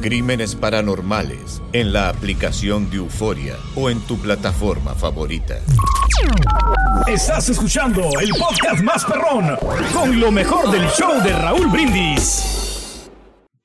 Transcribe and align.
Crímenes 0.00 0.54
Paranormales 0.54 1.60
en 1.72 1.92
la 1.92 2.08
aplicación 2.08 2.88
de 2.90 2.96
Euforia 2.96 3.56
o 3.74 3.90
en 3.90 4.00
tu 4.00 4.18
plataforma 4.18 4.94
favorita. 4.94 5.60
Estás 7.06 7.50
escuchando 7.50 8.08
el 8.20 8.30
podcast 8.30 8.82
más 8.82 9.04
perrón 9.04 9.56
con 9.92 10.18
lo 10.18 10.30
mejor 10.30 10.70
del 10.70 10.88
show 10.88 11.22
de 11.22 11.32
Raúl 11.32 11.68
Brindis. 11.68 13.10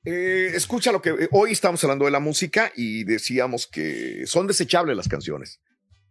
Eh, 0.04 0.52
escucha 0.54 0.92
lo 0.92 1.00
que 1.00 1.10
eh, 1.10 1.28
hoy 1.32 1.52
estamos 1.52 1.82
hablando 1.82 2.04
de 2.04 2.10
la 2.10 2.20
música 2.20 2.70
y 2.76 3.04
decíamos 3.04 3.66
que 3.66 4.26
son 4.26 4.46
desechables 4.46 4.96
las 4.96 5.08
canciones. 5.08 5.60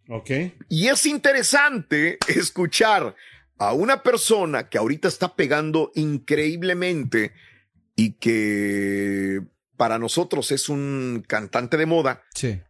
Ok. 0.10 0.32
Y 0.70 0.88
es 0.88 1.06
interesante 1.06 2.18
escuchar 2.28 3.16
a 3.58 3.74
una 3.74 4.02
persona 4.02 4.70
que 4.70 4.78
ahorita 4.78 5.08
está 5.08 5.36
pegando 5.36 5.92
increíblemente 5.96 7.32
y 7.96 8.14
que 8.14 9.42
para 9.78 10.00
nosotros 10.00 10.52
es 10.52 10.70
un 10.70 11.24
cantante 11.28 11.78
de 11.78 11.86
moda, 11.86 12.24
Sí. 12.34 12.62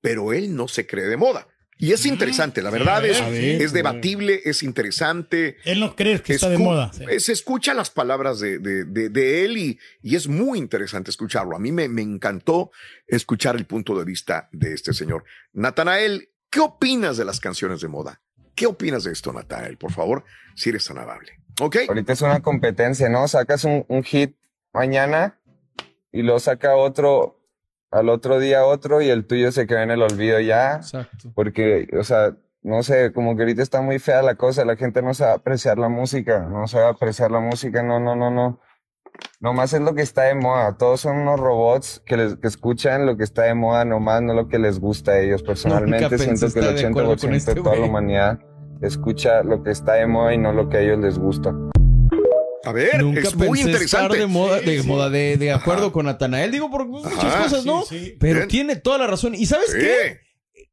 pero 0.00 0.32
él 0.32 0.54
no 0.54 0.68
se 0.68 0.86
cree 0.86 1.06
de 1.06 1.16
moda. 1.16 1.48
Y 1.76 1.92
es 1.92 2.06
interesante, 2.06 2.62
la 2.62 2.70
verdad 2.70 3.04
es, 3.04 3.20
ver, 3.20 3.60
es 3.60 3.72
debatible, 3.72 4.40
es 4.44 4.62
interesante. 4.62 5.56
Él 5.64 5.80
no 5.80 5.96
cree 5.96 6.22
que 6.22 6.34
está 6.34 6.48
de 6.48 6.56
moda. 6.56 6.92
Sí. 6.92 7.04
Se 7.18 7.32
escucha 7.32 7.74
las 7.74 7.90
palabras 7.90 8.38
de, 8.38 8.58
de- 8.60 8.84
de- 8.84 9.08
de 9.08 9.44
él 9.44 9.56
y, 9.58 9.78
y 10.00 10.14
es 10.14 10.28
muy 10.28 10.58
interesante 10.60 11.10
escucharlo. 11.10 11.56
A 11.56 11.58
mí 11.58 11.72
me, 11.72 11.88
me 11.88 12.02
encantó 12.02 12.70
escuchar 13.08 13.56
el 13.56 13.66
punto 13.66 13.98
de 13.98 14.04
vista 14.04 14.48
de 14.52 14.72
este 14.72 14.92
señor. 14.94 15.24
Natanael, 15.52 16.30
¿qué 16.48 16.60
opinas 16.60 17.16
de 17.16 17.24
las 17.24 17.40
canciones 17.40 17.80
de 17.80 17.88
moda? 17.88 18.20
¿Qué 18.54 18.66
opinas 18.66 19.02
de 19.02 19.10
esto, 19.10 19.32
Natanael? 19.32 19.76
Por 19.76 19.90
favor, 19.90 20.24
si 20.54 20.70
eres 20.70 20.84
tan 20.84 20.98
amable. 20.98 21.32
¿Ok? 21.60 21.76
Ahorita 21.88 22.12
es 22.12 22.22
una 22.22 22.40
competencia, 22.40 23.08
¿no? 23.08 23.26
Sacas 23.26 23.64
un, 23.64 23.84
un 23.88 24.04
hit 24.04 24.36
mañana 24.72 25.40
y 26.14 26.22
luego 26.22 26.38
saca 26.38 26.76
otro 26.76 27.40
al 27.90 28.08
otro 28.08 28.38
día 28.38 28.64
otro 28.64 29.02
y 29.02 29.08
el 29.08 29.26
tuyo 29.26 29.52
se 29.52 29.66
queda 29.66 29.82
en 29.82 29.90
el 29.90 30.02
olvido 30.02 30.40
ya. 30.40 30.76
Exacto. 30.76 31.32
Porque, 31.34 31.88
o 31.98 32.04
sea, 32.04 32.36
no 32.62 32.82
sé, 32.82 33.12
como 33.12 33.36
que 33.36 33.42
ahorita 33.42 33.62
está 33.62 33.82
muy 33.82 33.98
fea 33.98 34.22
la 34.22 34.36
cosa, 34.36 34.64
la 34.64 34.76
gente 34.76 35.02
no 35.02 35.12
sabe 35.12 35.32
apreciar 35.32 35.78
la 35.78 35.88
música, 35.88 36.48
no 36.48 36.66
sabe 36.68 36.86
apreciar 36.86 37.30
la 37.30 37.40
música, 37.40 37.82
no, 37.82 38.00
no, 38.00 38.14
no, 38.14 38.30
no. 38.30 38.60
Nomás 39.40 39.72
es 39.74 39.80
lo 39.80 39.94
que 39.94 40.02
está 40.02 40.22
de 40.22 40.34
moda, 40.34 40.76
todos 40.76 41.00
son 41.00 41.18
unos 41.18 41.38
robots 41.38 42.00
que, 42.06 42.16
les, 42.16 42.36
que 42.36 42.48
escuchan 42.48 43.06
lo 43.06 43.16
que 43.16 43.24
está 43.24 43.42
de 43.42 43.54
moda, 43.54 43.84
nomás 43.84 44.22
no 44.22 44.34
lo 44.34 44.48
que 44.48 44.58
les 44.58 44.80
gusta 44.80 45.12
a 45.12 45.18
ellos. 45.18 45.42
Personalmente 45.42 46.16
siento 46.18 46.52
que 46.52 46.60
el 46.60 46.64
estar 46.66 46.74
de 46.74 46.86
acuerdo 46.86 47.16
80% 47.16 47.20
con 47.20 47.30
de 47.30 47.36
este 47.36 47.54
toda 47.54 47.76
la 47.76 47.86
humanidad 47.86 48.38
escucha 48.82 49.42
lo 49.42 49.62
que 49.62 49.70
está 49.70 49.94
de 49.94 50.06
moda 50.06 50.34
y 50.34 50.38
no 50.38 50.52
lo 50.52 50.68
que 50.68 50.78
a 50.78 50.80
ellos 50.80 50.98
les 50.98 51.18
gusta. 51.18 51.54
A 52.64 52.72
ver, 52.72 53.02
Nunca 53.02 53.20
es 53.20 53.34
muy 53.34 53.58
pensé 53.62 53.84
estar 53.84 54.02
interesante. 54.04 54.18
de 54.18 54.26
moda, 54.26 54.60
de, 54.60 54.80
Sí, 54.82 54.86
moda 54.86 55.10
de, 55.10 55.36
de 55.36 55.52
acuerdo 55.52 55.84
Ajá. 55.84 55.92
con 55.92 56.06
Natanael. 56.06 56.50
Digo, 56.50 56.70
por 56.70 56.86
muchas 56.86 57.12
Ajá, 57.12 57.42
cosas, 57.44 57.64
¿no? 57.64 57.84
sí, 57.84 57.98
sí. 57.98 58.16
Pero 58.18 58.36
Bien. 58.40 58.48
tiene 58.48 58.76
toda 58.76 58.98
la 58.98 59.06
razón. 59.06 59.34
¿Y 59.34 59.46
sabes 59.46 59.70
Sí, 59.72 59.78
qué? 59.78 60.20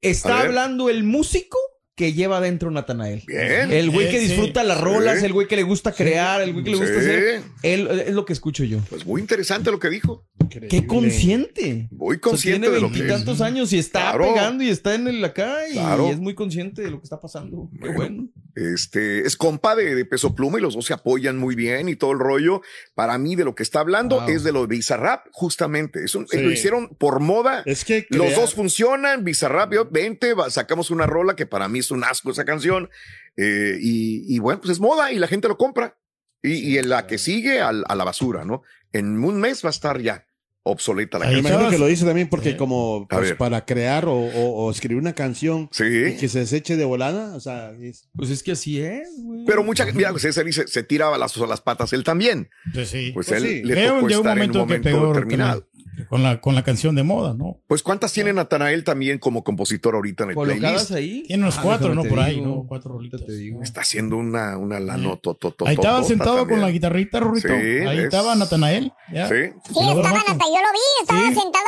Está 0.01 0.41
hablando 0.41 0.89
el 0.89 1.03
músico 1.03 1.57
que 1.95 2.13
lleva 2.13 2.37
adentro 2.37 2.71
Natanael. 2.71 3.21
El 3.27 3.91
güey 3.91 4.09
que 4.09 4.19
Sí, 4.19 4.27
disfruta 4.29 4.63
las 4.63 4.79
rolas, 4.81 5.19
Sí. 5.19 5.25
el 5.25 5.33
güey 5.33 5.47
que 5.47 5.55
le 5.55 5.63
gusta 5.63 5.91
crear, 5.91 6.41
el 6.41 6.53
güey 6.53 6.63
que 6.63 6.71
le 6.71 6.77
gusta 6.77 6.93
Sí. 6.93 6.99
hacer. 6.99 7.41
Él, 7.61 7.87
es 8.07 8.13
lo 8.13 8.25
que 8.25 8.33
escucho 8.33 8.63
yo. 8.63 8.79
Pues 8.89 9.05
muy 9.05 9.21
interesante 9.21 9.69
lo 9.69 9.79
que 9.79 9.89
dijo. 9.89 10.25
Qué 10.69 10.85
consciente. 10.87 11.87
Muy 11.91 12.15
O 12.15 12.19
sea, 12.19 12.21
consciente 12.21 12.67
tiene 12.69 12.79
que 12.79 12.85
es. 12.85 12.91
veintitantos 12.91 13.41
años 13.41 13.71
y 13.73 13.79
está 13.79 14.11
Claro. 14.11 14.33
pegando 14.33 14.63
y 14.63 14.69
está 14.69 14.95
en 14.95 15.07
el 15.07 15.23
acá 15.23 15.67
y 15.69 15.73
Claro. 15.73 16.07
es 16.09 16.19
muy 16.19 16.35
consciente 16.35 16.81
de 16.81 16.91
lo 16.91 16.97
que 16.99 17.03
está 17.05 17.19
pasando. 17.19 17.69
Qué 17.81 17.89
Bueno. 17.91 17.95
bueno. 17.97 18.27
Este 18.55 19.25
es 19.25 19.37
compa 19.37 19.75
de, 19.75 19.95
de 19.95 20.05
peso 20.05 20.35
pluma 20.35 20.59
y 20.59 20.61
los 20.61 20.73
dos 20.75 20.85
se 20.85 20.93
apoyan 20.93 21.37
muy 21.37 21.55
bien 21.55 21.87
y 21.87 21.95
todo 21.95 22.11
el 22.11 22.19
rollo. 22.19 22.61
Para 22.95 23.17
mí, 23.17 23.35
de 23.35 23.45
lo 23.45 23.55
que 23.55 23.63
está 23.63 23.79
hablando 23.79 24.19
Wow. 24.19 24.29
es 24.29 24.43
de 24.43 24.51
lo 24.51 24.61
de 24.61 24.67
Bizarrap, 24.75 25.27
justamente. 25.31 26.03
Es 26.03 26.15
un- 26.15 26.27
Sí. 26.27 26.37
Lo 26.41 26.51
hicieron 26.51 26.89
por 26.97 27.19
moda. 27.21 27.63
Es 27.65 27.85
que 27.85 28.05
Los 28.09 28.35
dos 28.35 28.53
funcionan. 28.53 29.23
Bizarrap, 29.23 29.73
yo, 29.73 29.87
vente, 29.89 30.33
va- 30.33 30.49
sacamos 30.49 30.91
una 30.91 31.05
rola 31.07 31.35
que 31.35 31.45
para 31.45 31.69
mí 31.69 31.79
es 31.79 31.91
un 31.91 32.03
asco 32.03 32.31
esa 32.31 32.43
canción. 32.45 32.89
Eh, 33.37 33.77
y, 33.81 34.35
y 34.35 34.39
bueno, 34.39 34.59
pues 34.59 34.71
es 34.73 34.79
moda 34.81 35.11
y 35.13 35.17
la 35.19 35.27
gente 35.27 35.47
lo 35.47 35.57
compra. 35.57 35.97
Y, 36.43 36.53
y 36.73 36.77
en 36.77 36.89
la 36.89 37.05
que 37.07 37.17
sigue 37.17 37.61
al- 37.61 37.85
a 37.87 37.95
la 37.95 38.03
basura, 38.03 38.43
¿no? 38.43 38.63
En 38.91 39.23
un 39.23 39.39
mes 39.39 39.63
va 39.63 39.69
a 39.69 39.71
estar 39.71 40.01
ya 40.01 40.25
obsoleta 40.63 41.17
la 41.17 41.25
Me 41.25 41.33
canción. 41.33 41.53
imagino 41.53 41.71
que 41.71 41.77
lo 41.79 41.87
dice 41.87 42.05
también 42.05 42.29
porque 42.29 42.55
como 42.55 43.07
pues, 43.09 43.33
para 43.33 43.65
crear 43.65 44.05
o, 44.05 44.13
o- 44.13 44.65
o 44.65 44.71
escribir 44.71 44.97
una 44.97 45.13
canción 45.13 45.69
y 45.79 46.17
que 46.17 46.29
se 46.29 46.39
deseche 46.39 46.77
de 46.77 46.85
volada, 46.85 47.35
o 47.35 47.39
sea, 47.39 47.71
es... 47.81 48.07
Pues 48.15 48.29
es 48.29 48.43
que 48.43 48.51
así 48.51 48.79
es, 48.79 49.09
güey. 49.23 49.43
Pero 49.45 49.63
mucha 49.63 49.85
gente, 49.85 49.97
mira, 49.97 50.11
pues 50.11 50.23
ese 50.25 50.43
dice, 50.43 50.67
se 50.67 50.83
tiraba 50.83 51.17
las, 51.17 51.35
las 51.37 51.61
patas 51.61 51.93
él 51.93 52.03
también. 52.03 52.49
Pues 52.73 52.89
sí. 52.89 53.11
Pues, 53.13 53.27
Pues 53.27 53.41
él 53.41 53.49
sí. 53.49 53.63
le 53.63 53.73
tocó 53.73 53.85
llegó 53.87 53.99
un 54.05 54.11
estar 54.11 54.37
en 54.37 54.51
un 54.51 54.57
momento 54.57 54.59
momento 54.89 55.07
determinado. 55.13 55.67
Con 56.09 56.23
la, 56.23 56.39
con 56.41 56.55
la 56.55 56.63
canción 56.63 56.95
de 56.95 57.03
moda, 57.03 57.33
¿no? 57.33 57.57
Pues 57.67 57.83
¿cuántas 57.83 58.11
tiene 58.13 58.33
Natanael 58.33 58.83
también 58.83 59.19
como 59.19 59.43
compositor 59.43 59.95
ahorita 59.95 60.23
en 60.23 60.29
el 60.31 60.35
¿Colocadas 60.35 60.87
playlist? 60.87 60.91
ahí? 60.91 61.23
Tiene 61.27 61.43
unos 61.43 61.57
Ah, 61.57 61.61
cuatro, 61.63 61.93
¿no? 61.93 62.01
te 62.03 62.09
Por 62.09 62.19
ahí, 62.19 62.35
digo. 62.35 62.47
¿no? 62.47 62.65
Cuatro 62.67 62.93
rolitas. 62.93 63.21
Está 63.61 63.81
haciendo 63.81 64.17
una, 64.17 64.57
una 64.57 64.79
lanotototota 64.79 65.69
Ahí 65.69 65.75
estaba 65.75 66.03
sentado 66.03 66.47
con 66.47 66.61
la 66.61 66.69
guitarrita, 66.69 67.19
Rorrito. 67.19 67.47
Sí, 67.49 67.53
ahí 67.87 67.97
es- 67.99 68.03
estaba 68.05 68.35
Natanael. 68.35 68.91
¿ya? 69.13 69.27
Sí. 69.27 69.35
Sí, 69.67 69.79
estaba 69.79 70.11
Nata, 70.17 70.45
yo 70.45 70.61
lo 70.61 70.71
vi, 70.71 71.01
estaba 71.01 71.21
sentado 71.21 71.65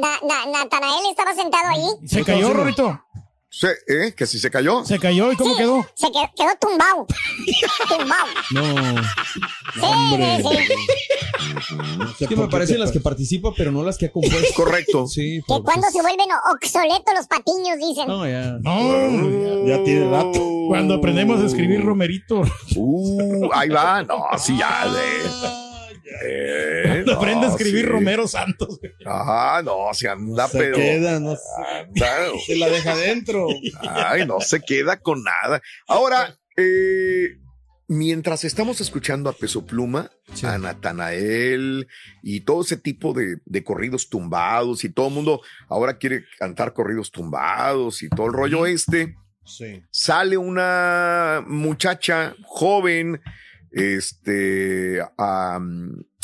Na- 0.00 0.26
Na- 0.26 0.58
Natanael, 0.58 1.00
estaba 1.10 1.34
sentado 1.34 1.68
ahí. 1.68 2.06
Se 2.06 2.24
cayó, 2.24 2.52
Rorrito. 2.52 3.00
¿Eh? 3.88 4.14
Que 4.16 4.26
si 4.26 4.38
se 4.38 4.50
cayó. 4.50 4.84
Se 4.84 4.98
cayó 4.98 5.32
y 5.32 5.36
cómo 5.36 5.52
Sí, 5.54 5.58
quedó. 5.58 5.86
Se 5.94 6.06
quedó, 6.10 6.30
quedó 6.36 6.50
tumbado. 6.60 7.06
tumbado. 7.88 8.26
No. 8.52 9.02
Sí, 9.74 10.16
sí, 10.42 10.56
sí. 10.66 11.76
Es 12.20 12.28
que 12.28 12.36
me 12.36 12.48
parecen 12.48 12.78
las 12.80 12.92
que 12.92 13.00
participa, 13.00 13.50
pero 13.56 13.72
no 13.72 13.82
las 13.82 13.98
que 13.98 14.06
ha 14.06 14.12
compuesto. 14.12 14.54
Correcto. 14.54 15.06
Sí, 15.10 15.40
Que 15.46 15.60
cuando 15.62 15.82
pues- 15.82 15.92
se 15.92 16.00
vuelven 16.02 16.28
obsoletos 16.54 17.14
los 17.16 17.26
patiños, 17.26 17.78
dicen. 17.78 18.06
No, 18.06 18.26
ya. 18.28 18.58
No, 18.62 19.66
ya 19.66 19.82
tiene 19.84 20.08
rato. 20.10 20.40
Cuando 20.68 20.94
aprendemos 20.94 21.40
a 21.40 21.46
escribir 21.46 21.84
Romerito. 21.84 22.42
Uh, 22.76 23.48
ahí 23.52 23.68
va. 23.68 24.02
No, 24.04 24.24
sí, 24.38 24.56
ya. 24.56 24.86
De, 24.88 25.69
Eh, 26.24 26.82
Cuando 26.86 27.12
no, 27.12 27.18
aprende 27.18 27.46
a 27.46 27.50
escribir 27.50 27.84
sí. 27.84 27.90
Romero 27.90 28.26
Santos. 28.28 28.80
Ajá, 29.04 29.62
no, 29.62 29.92
se 29.92 30.08
anda, 30.08 30.48
Se 30.48 30.58
pero. 30.58 30.76
queda, 30.76 31.20
no 31.20 31.30
anda, 31.30 32.30
se 32.46 32.56
la 32.56 32.68
deja 32.68 32.92
adentro. 32.92 33.46
Ay, 33.88 34.26
no 34.26 34.40
se 34.40 34.60
queda 34.60 34.98
con 34.98 35.22
nada. 35.22 35.62
Ahora, 35.86 36.36
eh, 36.56 37.38
mientras 37.88 38.44
estamos 38.44 38.80
escuchando 38.80 39.28
a 39.30 39.32
Peso 39.32 39.66
Pluma, 39.66 40.10
a 40.44 40.58
Natanael 40.58 41.88
y 42.22 42.40
todo 42.42 42.62
ese 42.62 42.76
tipo 42.76 43.12
de, 43.12 43.38
de 43.44 43.64
corridos 43.64 44.08
tumbados 44.08 44.84
y 44.84 44.90
todo 44.90 45.08
el 45.08 45.14
mundo 45.14 45.40
ahora 45.68 45.98
quiere 45.98 46.24
cantar 46.38 46.72
corridos 46.72 47.10
tumbados 47.10 48.02
y 48.02 48.08
todo 48.08 48.26
el 48.26 48.32
rollo 48.32 48.66
este. 48.66 49.16
Sí. 49.44 49.82
Sale 49.90 50.36
una 50.36 51.42
muchacha 51.46 52.36
joven 52.44 53.20
este, 53.70 55.00
a, 55.18 55.60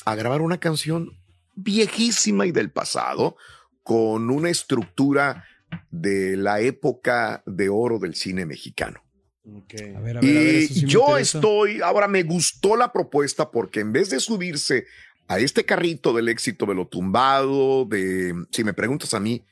a 0.05 0.15
grabar 0.15 0.41
una 0.43 0.59
canción 0.59 1.11
viejísima 1.55 2.47
y 2.47 2.53
del 2.53 2.71
pasado 2.71 3.37
con 3.83 4.31
una 4.31 4.51
estructura 4.51 5.45
de 5.91 6.37
la 6.37 6.61
época 6.61 7.43
de 7.47 7.69
oro 7.69 7.99
del 7.99 8.15
cine 8.15 8.47
mexicano. 8.47 9.03
A 9.95 10.01
ver, 10.01 10.17
a 10.19 10.21
ver, 10.21 10.37
a 10.41 10.43
ver, 10.45 10.55
Y 10.55 10.65
eso 10.65 10.75
sí 10.75 10.83
me 10.87 10.91
yo 10.91 11.01
interesa. 11.03 11.39
estoy, 11.39 11.81
ahora 11.81 12.09
me 12.09 12.23
gustó 12.25 12.77
la 12.77 12.93
propuesta 12.93 13.51
porque 13.51 13.81
en 13.81 13.93
vez 13.93 14.11
de 14.11 14.21
subirse 14.21 14.87
a 15.29 15.39
este 15.39 15.65
carrito 15.65 16.13
del 16.13 16.29
éxito 16.29 16.67
de 16.67 16.75
lo 16.75 16.87
tumbado, 16.87 17.85
de, 17.85 18.35
si 18.51 18.65
me 18.65 18.75
preguntas 18.75 19.15
a 19.15 19.21
mí, 19.21 19.45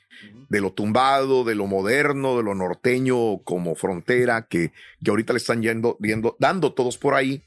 de 0.49 0.61
lo 0.61 0.71
tumbado, 0.71 1.43
de 1.43 1.55
lo 1.55 1.67
moderno, 1.67 2.37
de 2.37 2.43
lo 2.43 2.55
norteño 2.55 3.39
como 3.43 3.75
frontera, 3.75 4.47
que, 4.47 4.71
que 5.03 5.09
ahorita 5.09 5.33
le 5.33 5.37
están 5.37 5.61
yendo, 5.61 5.97
viendo, 5.99 6.35
dando 6.39 6.73
todos 6.73 6.97
por 6.97 7.13
ahí, 7.13 7.43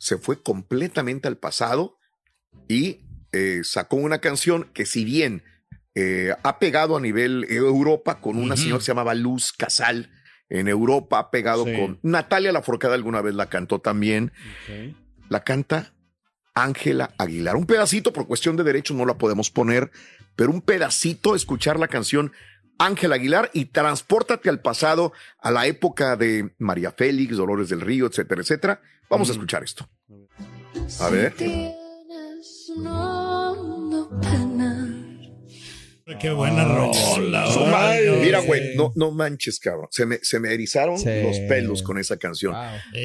se 0.00 0.16
fue 0.16 0.42
completamente 0.42 1.28
al 1.28 1.36
pasado 1.36 1.98
y 2.68 3.00
eh, 3.32 3.60
sacó 3.64 3.96
una 3.96 4.18
canción 4.20 4.70
que 4.72 4.86
si 4.86 5.04
bien 5.04 5.42
eh, 5.94 6.34
ha 6.42 6.58
pegado 6.58 6.96
a 6.96 7.00
nivel 7.00 7.44
Europa 7.50 8.20
con 8.22 8.38
una 8.38 8.56
señora 8.56 8.78
que 8.78 8.84
se 8.84 8.90
llamaba 8.92 9.14
Luz 9.14 9.52
Casal, 9.52 10.10
en 10.48 10.68
Europa 10.68 11.18
ha 11.18 11.30
pegado 11.30 11.66
Sí. 11.66 11.76
con 11.76 11.98
Natalia 12.02 12.50
Laforcada 12.50 12.94
alguna 12.94 13.20
vez 13.20 13.34
la 13.34 13.50
cantó 13.50 13.78
también, 13.80 14.32
la 15.28 15.44
canta 15.44 15.92
Ángela 16.54 17.14
Aguilar. 17.18 17.56
Un 17.56 17.66
pedacito, 17.66 18.12
por 18.12 18.26
cuestión 18.26 18.56
de 18.56 18.64
derechos 18.64 18.96
no 18.96 19.04
la 19.04 19.18
podemos 19.18 19.50
poner, 19.50 19.90
pero 20.34 20.50
un 20.50 20.62
pedacito, 20.62 21.36
escuchar 21.36 21.78
la 21.78 21.88
canción 21.88 22.32
Ángela 22.80 23.16
Aguilar 23.16 23.50
y 23.52 23.66
transpórtate 23.66 24.48
al 24.48 24.60
pasado, 24.60 25.12
a 25.38 25.50
la 25.50 25.66
época 25.66 26.16
de 26.16 26.54
María 26.58 26.92
Félix, 26.92 27.36
Dolores 27.36 27.68
del 27.68 27.82
Río, 27.82 28.06
etcétera, 28.06 28.40
etcétera. 28.40 28.80
Vamos 29.08 29.28
a 29.28 29.32
escuchar 29.32 29.62
esto. 29.62 29.88
A 31.00 31.10
ver. 31.10 31.34
Qué 36.18 36.30
buena 36.32 36.64
rola. 36.64 37.46
Su 37.52 37.60
madre. 37.66 38.10
güey. 38.10 38.22
Mira, 38.22 38.40
güey, 38.40 38.76
no, 38.76 38.92
no 38.96 39.10
manches, 39.12 39.60
cabrón. 39.60 39.86
Se 39.90 40.06
me, 40.06 40.18
se 40.22 40.40
me 40.40 40.52
erizaron 40.52 40.98
Sí. 40.98 41.08
los 41.22 41.38
pelos 41.40 41.82
con 41.82 41.98
esa 41.98 42.16
canción. 42.16 42.54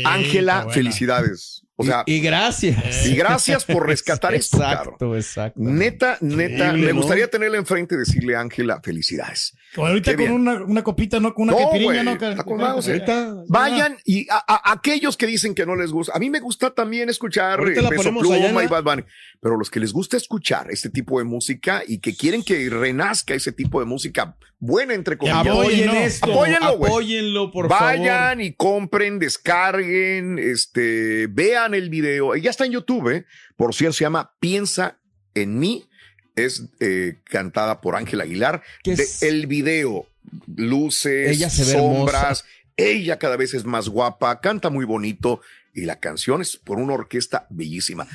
Ángela, 0.06 0.68
felicidades. 0.72 1.65
O 1.78 1.84
sea, 1.84 2.04
y, 2.06 2.16
y 2.16 2.20
gracias. 2.22 3.06
y 3.06 3.16
gracias 3.16 3.66
por 3.66 3.86
rescatar 3.88 4.34
esto, 4.34 4.60
cabrón. 4.60 4.94
Exacto, 4.96 5.16
exacto. 5.16 5.60
Neta, 5.62 6.18
neta, 6.22 6.54
Increíble, 6.68 6.86
me 6.88 6.94
¿no? 6.94 7.00
gustaría 7.02 7.30
tenerla 7.30 7.58
enfrente 7.58 7.96
y 7.96 7.98
decirle, 7.98 8.36
Ángela, 8.36 8.80
felicidades. 8.82 9.54
Como 9.74 9.88
ahorita 9.88 10.16
con 10.16 10.32
una, 10.32 10.64
una 10.64 10.84
copita, 10.84 11.20
¿no? 11.20 11.34
Con 11.34 11.50
una 11.50 11.60
No, 11.60 12.04
¿no? 12.04 13.44
Vayan 13.50 13.98
y 14.06 14.26
a, 14.30 14.38
a- 14.48 14.72
aquellos 14.72 15.18
que 15.18 15.28
dicen 15.28 15.54
que 15.54 15.66
no 15.66 15.76
les 15.76 15.92
gusta, 15.92 16.14
a 16.16 16.20
mí 16.20 16.30
me 16.30 16.40
gusta 16.40 16.74
también 16.74 17.10
escuchar 17.10 17.60
Ahorita 17.60 17.82
eh, 17.82 17.84
la 17.84 17.90
Peso 17.90 18.04
ponemos 18.04 18.22
Pluma 18.24 18.36
allá 18.38 18.64
y 18.64 18.68
Bad 18.68 18.84
Bunny, 18.84 19.04
pero 19.42 19.58
los 19.58 19.70
que 19.70 19.82
les 19.82 19.92
gusta 19.92 20.16
escuchar 20.16 20.68
este 20.72 20.90
tipo 20.90 21.20
de 21.20 21.26
música 21.26 21.84
y 21.86 22.00
que 22.00 22.16
quieren 22.16 22.42
que 22.44 22.70
renazca 22.70 23.34
ese 23.34 23.52
tipo 23.52 23.82
de 23.82 23.86
música 23.86 24.38
buena 24.66 24.94
entre 24.94 25.18
comillas, 25.18 25.46
Apoyen 25.48 25.90
esto. 25.96 26.32
Apóyenlo, 26.32 26.78
güey. 26.78 26.92
Apóyenlo, 26.92 27.52
por 27.52 27.68
Vayan 27.68 28.42
y 28.42 28.54
compren, 28.54 29.20
descarguen, 29.20 30.40
este, 30.40 31.28
vean 31.28 31.74
el 31.74 31.90
video. 31.90 32.36
Ya 32.36 32.50
está 32.50 32.66
en 32.66 32.72
YouTube, 32.74 33.10
¿eh? 33.10 33.26
Por 33.56 33.74
cierto, 33.74 33.94
se 33.94 34.04
llama 34.06 34.36
Piensa 34.40 35.00
en 35.34 35.60
mí. 35.60 35.88
Es 36.36 36.64
eh, 36.82 37.20
cantada 37.26 37.80
por 37.80 37.96
Ángel 37.96 38.20
Aguilar. 38.22 38.62
Que 38.84 38.96
De- 38.96 39.04
es- 39.04 39.24
el 39.24 39.48
video, 39.48 40.08
luces, 40.56 41.30
Ella 41.32 41.50
se 41.50 41.64
ve 41.64 41.72
sombras. 41.74 42.44
Ella 42.78 43.18
cada 43.20 43.38
vez 43.38 43.54
es 43.54 43.64
más 43.64 43.88
guapa, 43.88 44.42
canta 44.42 44.70
muy 44.70 44.84
bonito 44.84 45.40
y 45.74 45.86
la 45.86 46.00
canción 46.02 46.42
es 46.42 46.58
por 46.58 46.78
una 46.78 46.94
orquesta 46.94 47.48
bellísima. 47.50 48.06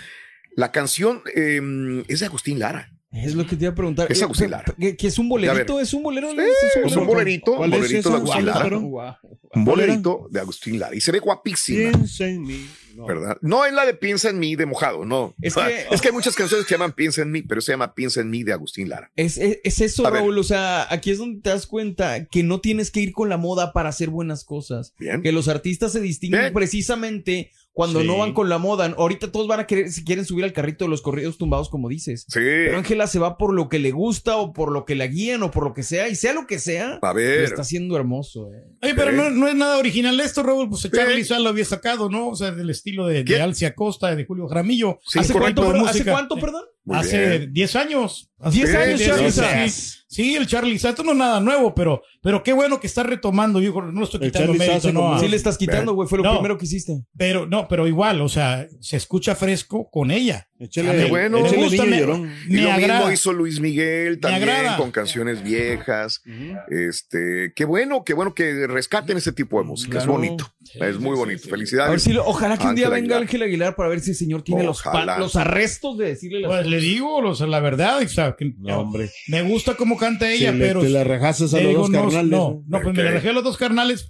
La 0.55 0.70
canción 0.70 1.23
eh, 1.35 2.05
es 2.08 2.20
de 2.20 2.26
Agustín 2.26 2.58
Lara. 2.58 2.93
Es 3.12 3.35
lo 3.35 3.45
que 3.45 3.57
te 3.57 3.65
iba 3.65 3.73
a 3.73 3.75
preguntar. 3.75 4.11
Es 4.11 4.21
Eh, 4.21 4.25
Agustín 4.25 4.51
Lara. 4.53 4.73
¿Que, 4.79 4.97
que 4.97 5.07
es 5.09 5.19
un 5.19 5.29
bolerito? 5.29 5.75
ver. 5.75 5.83
¿Es 5.83 5.93
un 5.95 6.03
bolero? 6.05 6.31
Sí, 6.31 6.37
¿Es 6.85 6.97
un 6.97 7.07
bolerito, 7.07 7.57
¿Cuál 7.57 7.73
es 7.75 7.81
bolerito 7.81 8.09
de 8.11 8.17
Agustín 8.17 8.47
Lara. 8.47 8.77
Un 9.53 9.65
bolerito 9.65 10.29
de 10.31 10.41
Agustín 10.41 10.79
Lara. 10.79 10.95
Y 10.95 11.01
se 11.01 11.11
ve 11.11 11.19
guapísima. 11.19 11.91
Piensa 11.91 12.29
en 12.29 12.43
mí. 12.43 12.67
No. 12.95 13.07
¿verdad? 13.07 13.37
No 13.41 13.65
es 13.65 13.73
la 13.73 13.85
de 13.87 13.95
Piensa 13.95 14.31
en 14.31 14.39
mí 14.41 14.57
de 14.57 14.67
mojado, 14.67 15.05
no. 15.05 15.35
Es 15.41 15.55
que- 15.55 15.87
es 15.93 16.01
que 16.01 16.09
hay 16.09 16.15
muchas 16.15 16.35
canciones 16.37 16.67
que 16.67 16.75
llaman 16.75 16.93
Piensa 16.93 17.23
en 17.23 17.31
mí, 17.33 17.43
pero 17.43 17.61
se 17.61 17.73
llama 17.73 17.95
Piensa 17.95 18.21
en 18.21 18.31
mí 18.31 18.43
de 18.45 18.53
Agustín 18.53 18.89
Lara. 18.89 19.11
Es, 19.17 19.39
es, 19.39 19.59
es 19.65 19.81
eso, 19.81 20.07
A 20.07 20.11
ver. 20.11 20.21
Raúl. 20.23 20.39
O 20.39 20.43
sea, 20.45 20.87
aquí 20.93 21.11
es 21.11 21.19
donde 21.19 21.41
te 21.41 21.51
das 21.51 21.67
cuenta 21.67 22.25
que 22.27 22.43
no 22.45 22.61
tienes 22.61 22.91
que 22.91 23.01
ir 23.01 23.12
con 23.12 23.29
la 23.29 23.37
moda 23.39 23.73
para 23.73 23.89
hacer 23.89 24.11
buenas 24.11 24.45
cosas. 24.45 24.93
Bien. 24.99 25.23
Que 25.23 25.33
los 25.33 25.49
artistas 25.49 25.93
se 25.93 26.01
distinguen 26.01 26.41
Bien. 26.43 26.53
precisamente 26.53 27.51
cuando 27.72 28.00
Sí. 28.00 28.06
no 28.06 28.19
van 28.19 28.32
con 28.34 28.49
la 28.49 28.58
moda. 28.58 28.93
Ahorita 28.99 29.31
todos 29.32 29.46
van 29.46 29.61
a 29.61 29.67
querer, 29.67 29.90
si 29.90 30.05
quieren 30.05 30.25
subir 30.25 30.44
al 30.44 30.52
carrito 30.52 30.84
de 30.84 30.90
los 30.90 31.02
corridos 31.02 31.38
tumbados, 31.38 31.69
como 31.70 31.88
dices. 31.88 32.26
Sí. 32.28 32.40
Pero 32.40 32.76
Ángela 32.78 33.06
se 33.06 33.19
va 33.19 33.38
por 33.38 33.55
lo 33.55 33.69
que 33.69 33.78
le 33.78 33.90
gusta 33.93 34.37
o 34.37 34.52
por 34.52 34.72
lo 34.72 34.84
que 34.84 34.94
la 34.94 35.06
guían 35.06 35.43
o 35.43 35.50
por 35.50 35.64
lo 35.64 35.72
que 35.75 35.82
sea. 35.82 36.08
Y 36.08 36.14
sea 36.17 36.32
lo 36.32 36.46
que 36.46 36.58
sea, 36.58 36.99
A 37.00 37.08
lo 37.08 37.14
ver. 37.14 37.44
está 37.44 37.62
haciendo 37.62 37.96
hermoso. 37.96 38.50
eh. 38.52 38.64
Oye, 38.82 38.94
pero 38.94 39.12
no, 39.12 39.31
no 39.31 39.46
es 39.49 39.55
nada 39.55 39.78
original 39.78 40.19
esto, 40.20 40.43
Raúl. 40.43 40.69
Pues 40.69 40.88
Charlie 40.90 41.22
Sí. 41.22 41.28
Sal 41.31 41.44
lo 41.44 41.50
había 41.50 41.64
sacado, 41.64 42.08
¿no? 42.11 42.28
O 42.28 42.34
sea, 42.37 42.50
del 42.50 42.70
estilo 42.70 43.06
de, 43.06 43.25
de. 43.25 43.40
Alcia 43.40 43.75
Costa, 43.75 44.14
de 44.14 44.25
Julio 44.25 44.46
Jaramillo. 44.49 44.99
Sí, 45.06 45.19
¿Hace, 45.20 45.32
cuánto? 45.32 45.70
¿Hace 45.87 46.05
cuánto, 46.05 46.37
perdón? 46.37 46.64
Muy 46.84 46.96
Hace 46.99 47.38
bien. 47.38 47.52
10 47.52 47.76
años. 47.76 48.31
Hace 48.38 48.56
10 48.58 48.75
años, 48.75 49.00
Charlie 49.34 49.70
sí. 50.11 50.35
El 50.37 50.47
Charlie 50.47 50.79
Sal. 50.79 50.91
Esto 50.91 51.05
no 51.05 51.12
es 51.12 51.19
nada 51.19 51.41
nuevo, 51.41 51.75
pero, 51.75 52.03
pero 52.23 52.43
qué 52.43 52.53
bueno 52.53 52.79
que 52.81 52.87
está 52.87 53.03
retomando. 53.03 53.61
Yo 53.62 53.73
no 53.73 53.93
lo 54.01 54.05
estoy 54.05 54.21
quitando 54.21 54.53
mérito, 54.55 54.93
no. 54.93 55.19
Sí 55.19 55.29
le 55.29 55.37
estás 55.37 55.57
quitando, 55.57 55.95
güey. 55.95 56.09
Fue 56.09 56.19
lo 56.19 56.25
No. 56.25 56.33
primero 56.35 56.59
que 56.59 56.65
hiciste. 56.67 57.03
Pero 57.17 57.47
no, 57.47 57.67
pero 57.69 57.87
igual, 57.87 58.21
o 58.21 58.29
sea, 58.29 58.67
se 58.81 58.97
escucha 58.97 59.35
fresco 59.35 59.89
con 59.91 60.11
ella. 60.11 60.47
Échale, 60.59 61.05
Qué 61.05 61.09
bueno. 61.11 61.41
me 61.41 61.49
gusta, 61.57 61.85
me-. 61.87 61.97
Y 62.03 62.53
me 62.53 62.61
lo 62.62 62.77
mismo 62.77 63.11
hizo 63.11 63.33
Luis 63.33 63.61
Miguel 63.61 64.21
también 64.21 64.51
con 64.77 64.91
canciones 64.91 65.43
viejas. 65.43 66.21
Este, 66.69 67.53
qué 67.57 67.65
bueno, 67.65 68.05
qué 68.05 68.15
bueno 68.15 68.35
que 68.35 68.67
rescaten 68.67 69.17
ese 69.17 69.33
tipo 69.33 69.59
de 69.59 69.65
música. 69.65 69.99
Es 69.99 70.07
bonito. 70.07 70.53
es 70.75 70.99
muy 70.99 71.17
bonito. 71.17 71.41
A 71.45 71.47
ver 71.47 71.51
Felicidades. 71.51 72.03
si 72.03 72.12
lo- 72.12 72.27
ojalá 72.27 72.59
que 72.59 72.67
un 72.67 72.75
día 72.75 72.89
venga 72.89 72.99
Aguilar. 72.99 73.23
Ángel 73.23 73.43
Aguilar 73.43 73.75
para 73.77 73.89
ver 73.89 74.01
si 74.01 74.11
el 74.11 74.17
señor 74.17 74.43
tiene 74.43 74.62
los, 74.65 74.83
los 75.19 75.37
arrestos 75.37 75.97
de 75.99 76.07
decirle 76.09 76.41
las 76.41 76.51
Pues 76.51 76.67
le 76.67 76.79
digo, 76.81 77.17
o 77.17 77.35
sea, 77.35 77.47
la 77.47 77.61
verdad, 77.61 77.99
o 78.03 78.09
sea, 78.09 78.37
que- 78.37 78.53
No, 78.59 78.81
hombre. 78.81 79.11
me 79.29 79.43
gusta 79.43 79.75
cómo 79.75 79.97
canta 80.00 80.32
ella, 80.32 80.52
pero 80.58 80.81
te 80.81 80.88
la 80.88 81.05
rejases 81.05 81.55
a 81.55 81.61
los 81.61 81.75
dos 81.75 81.91
no, 81.91 82.02
carnales. 82.02 82.31
No, 82.31 82.64
no, 82.67 82.81
pues 82.81 82.97
me 82.97 83.05
la 83.05 83.11
rejé 83.12 83.29
a 83.29 83.32
los 83.32 83.44
dos 83.44 83.56
carnales, 83.56 84.08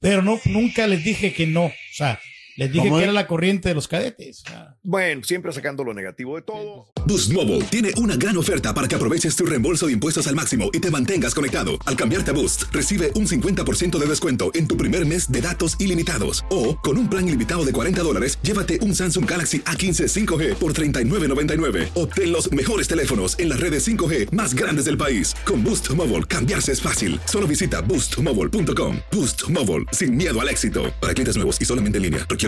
pero 0.00 0.22
no, 0.22 0.40
nunca 0.46 0.88
les 0.88 1.04
dije 1.04 1.32
que 1.32 1.46
no. 1.46 1.66
O 1.66 1.72
sea, 1.92 2.18
les 2.58 2.72
dije 2.72 2.88
¿Cómo 2.88 2.98
que 2.98 3.04
era 3.04 3.12
la 3.12 3.28
corriente 3.28 3.68
de 3.68 3.74
los 3.76 3.86
cadetes. 3.86 4.42
Bueno, 4.82 5.22
siempre 5.22 5.52
sacando 5.52 5.84
lo 5.84 5.94
negativo 5.94 6.34
de 6.34 6.42
todo. 6.42 6.86
Boost 7.06 7.32
Mobile 7.32 7.62
tiene 7.70 7.92
una 7.98 8.16
gran 8.16 8.36
oferta 8.36 8.74
para 8.74 8.88
que 8.88 8.96
aproveches 8.96 9.36
tu 9.36 9.46
reembolso 9.46 9.86
de 9.86 9.92
impuestos 9.92 10.26
al 10.26 10.34
máximo 10.34 10.68
y 10.72 10.80
te 10.80 10.90
mantengas 10.90 11.36
conectado. 11.36 11.78
Al 11.86 11.96
cambiarte 11.96 12.32
a 12.32 12.34
Boost, 12.34 12.64
recibe 12.72 13.12
un 13.14 13.28
50% 13.28 13.96
de 13.96 14.06
descuento 14.06 14.50
en 14.54 14.66
tu 14.66 14.76
primer 14.76 15.06
mes 15.06 15.30
de 15.30 15.40
datos 15.40 15.76
ilimitados. 15.80 16.44
O, 16.50 16.76
con 16.76 16.98
un 16.98 17.08
plan 17.08 17.28
ilimitado 17.28 17.64
de 17.64 17.70
40 17.70 18.02
dólares, 18.02 18.40
llévate 18.42 18.80
un 18.82 18.92
Samsung 18.92 19.30
Galaxy 19.30 19.60
A15 19.60 20.08
5G 20.26 20.54
por 20.56 20.72
$39.99. 20.72 21.90
Obtén 21.94 22.32
los 22.32 22.50
mejores 22.50 22.88
teléfonos 22.88 23.38
en 23.38 23.50
las 23.50 23.60
redes 23.60 23.86
5G 23.86 24.32
más 24.32 24.54
grandes 24.54 24.86
del 24.86 24.98
país. 24.98 25.32
Con 25.44 25.62
Boost 25.62 25.90
Mobile, 25.94 26.24
cambiarse 26.24 26.72
es 26.72 26.82
fácil. 26.82 27.20
Solo 27.24 27.46
visita 27.46 27.82
boostmobile.com. 27.82 28.96
Boost 29.12 29.48
Mobile, 29.48 29.84
sin 29.92 30.16
miedo 30.16 30.40
al 30.40 30.48
éxito. 30.48 30.92
Para 31.00 31.14
clientes 31.14 31.36
nuevos 31.36 31.56
y 31.62 31.64
solamente 31.64 31.98
en 31.98 32.02
línea, 32.02 32.26
requiere 32.28 32.47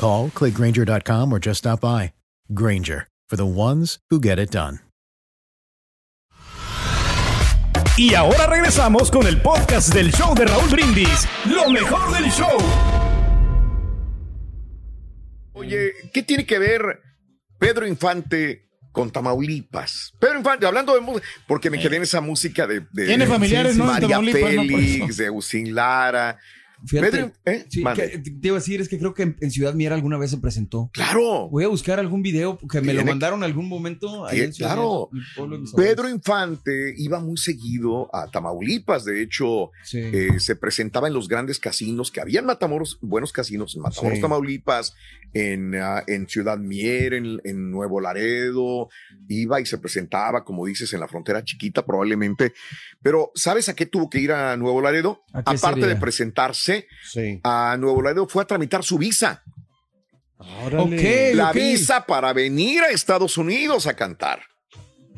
Call, 0.00 0.30
click 0.30 0.54
Granger.com, 0.54 1.30
or 1.32 1.38
just 1.38 1.58
stop 1.58 1.80
by. 1.82 2.12
Granger, 2.54 3.06
for 3.28 3.36
the 3.36 3.44
ones 3.46 3.98
who 4.08 4.18
get 4.18 4.38
it 4.38 4.50
done. 4.50 4.80
Y 7.98 8.14
ahora 8.14 8.46
regresamos 8.46 9.10
con 9.10 9.26
el 9.26 9.42
podcast 9.42 9.92
del 9.92 10.10
show 10.10 10.34
de 10.34 10.46
Raúl 10.46 10.70
Brindis. 10.70 11.28
Lo 11.44 11.68
mejor 11.70 12.10
del 12.18 12.30
show. 12.30 12.56
Oye, 15.52 15.92
¿qué 16.14 16.22
tiene 16.22 16.46
que 16.46 16.58
ver 16.58 16.80
Pedro 17.58 17.86
Infante 17.86 18.70
con 18.92 19.10
Tamaulipas? 19.10 20.14
Pedro 20.18 20.38
Infante, 20.38 20.64
hablando 20.66 20.94
de 20.94 21.00
música, 21.02 21.26
porque 21.46 21.68
me 21.68 21.78
quedé 21.78 21.96
en 21.96 22.04
esa 22.04 22.22
música 22.22 22.66
de, 22.66 22.86
de 22.90 23.06
Tiene 23.06 23.26
familiares, 23.26 23.76
¿no? 23.76 23.84
en 23.84 23.90
María 23.90 24.18
¿no? 24.18 24.32
Félix, 24.32 25.10
eso. 25.10 25.22
de 25.22 25.26
Agustín 25.26 25.74
Lara. 25.74 26.38
Fíjate, 26.86 27.10
Pedro, 27.10 27.32
¿eh? 27.44 27.64
sí, 27.68 27.84
que- 27.94 28.18
te 28.18 28.48
iba 28.48 28.56
a 28.56 28.60
decir, 28.60 28.80
es 28.80 28.88
que 28.88 28.98
creo 28.98 29.14
que 29.14 29.22
en, 29.24 29.36
en 29.40 29.50
Ciudad 29.50 29.74
Miera 29.74 29.94
alguna 29.94 30.16
vez 30.18 30.30
se 30.30 30.38
presentó. 30.38 30.90
Claro. 30.92 31.48
Voy 31.50 31.64
a 31.64 31.68
buscar 31.68 31.98
algún 31.98 32.22
video 32.22 32.58
que 32.58 32.80
me 32.80 32.92
lo 32.94 33.04
mandaron 33.04 33.40
en 33.40 33.44
algún 33.44 33.68
momento. 33.68 34.26
ahí 34.26 34.40
en 34.40 34.52
Ciudad 34.52 34.74
claro. 34.74 35.10
Miera. 35.12 35.64
Pedro 35.76 36.08
Infante 36.08 36.94
iba 36.96 37.20
muy 37.20 37.36
seguido 37.36 38.14
a 38.14 38.30
Tamaulipas. 38.30 39.04
De 39.04 39.22
hecho, 39.22 39.70
eh, 39.92 40.38
se 40.38 40.56
presentaba 40.56 41.08
en 41.08 41.14
los 41.14 41.28
grandes 41.28 41.58
casinos 41.58 42.10
que 42.10 42.20
había 42.20 42.40
en 42.40 42.46
Matamoros, 42.46 42.98
buenos 43.00 43.32
casinos 43.32 43.74
en 43.76 43.82
Matamoros, 43.82 44.16
Sí. 44.18 44.22
Tamaulipas, 44.22 44.94
en, 45.32 45.74
ah, 45.76 46.02
en 46.06 46.28
Ciudad 46.28 46.58
Mier, 46.58 47.14
en, 47.14 47.40
en 47.44 47.70
Nuevo 47.70 48.00
Laredo. 48.00 48.88
Iba 49.28 49.60
y 49.60 49.66
se 49.66 49.78
presentaba, 49.78 50.44
como 50.44 50.66
dices, 50.66 50.92
en 50.92 51.00
la 51.00 51.08
frontera 51.08 51.44
chiquita, 51.44 51.84
probablemente. 51.84 52.52
Pero, 53.02 53.30
¿sabes 53.34 53.68
a 53.68 53.74
qué 53.74 53.86
tuvo 53.86 54.10
que 54.10 54.18
ir 54.18 54.32
a 54.32 54.56
Nuevo 54.56 54.80
Laredo? 54.80 55.22
¿A 55.32 55.42
qué 55.42 55.56
Aparte 55.56 55.80
sería? 55.82 55.86
de 55.94 55.96
presentarse 56.00 56.86
Sí. 57.04 57.40
a 57.44 57.76
Nuevo 57.78 58.02
Laredo, 58.02 58.26
fue 58.28 58.42
a 58.42 58.46
tramitar 58.46 58.82
su 58.84 58.98
visa. 58.98 59.42
Órale. 60.64 61.34
la 61.34 61.52
visa 61.52 62.06
para 62.06 62.32
venir 62.32 62.82
a 62.82 62.88
Estados 62.88 63.36
Unidos 63.36 63.86
a 63.86 63.94
cantar. 63.94 64.40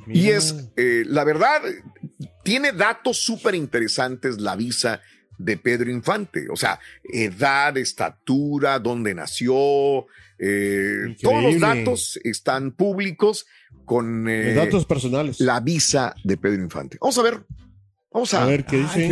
Y 0.09 0.31
es, 0.31 0.69
eh, 0.77 1.05
la 1.07 1.23
verdad, 1.23 1.63
tiene 2.43 2.73
datos 2.73 3.19
súper 3.19 3.55
interesantes 3.55 4.41
la 4.41 4.57
visa 4.57 5.01
de 5.39 5.57
Pedro 5.57 5.91
Infante. 5.91 6.47
O 6.51 6.57
sea, 6.57 6.79
edad, 7.05 7.77
estatura, 7.77 8.79
dónde 8.79 9.15
nació. 9.15 10.07
eh, 10.39 11.17
todos 11.21 11.43
los 11.43 11.61
datos 11.61 12.19
están 12.25 12.73
públicos 12.73 13.47
con 13.85 14.29
eh, 14.29 14.55
Los 14.55 14.65
datos 14.65 14.87
personales. 14.87 15.41
la 15.41 15.61
visa 15.61 16.15
de 16.25 16.37
Pedro 16.37 16.63
Infante. 16.63 16.99
Vamos 17.01 17.19
a 17.19 17.23
ver. 17.23 17.45
Vamos 18.15 18.35
a, 18.35 18.43
A 18.43 18.47
ver 18.47 18.67
qué 18.67 18.77
dice. 18.77 19.11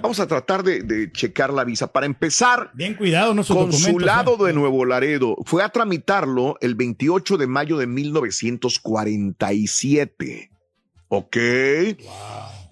vamos 0.00 0.20
a 0.20 0.28
tratar 0.28 0.62
de, 0.62 0.84
de 0.84 1.10
checar 1.10 1.52
la 1.52 1.64
visa. 1.64 1.92
Para 1.92 2.06
empezar, 2.06 2.70
Bien 2.72 2.94
cuidado, 2.94 3.34
no. 3.34 3.42
Consulado 3.44 4.34
¿eh? 4.44 4.48
de 4.48 4.52
Nuevo 4.54 4.84
Laredo 4.84 5.36
fue 5.44 5.64
a 5.64 5.68
tramitarlo 5.70 6.56
el 6.60 6.76
28 6.76 7.36
de 7.38 7.46
mayo 7.48 7.76
de 7.76 7.88
1947. 7.88 10.52
Ok. 11.08 11.36